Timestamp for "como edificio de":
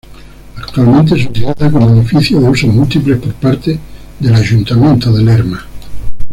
1.69-2.49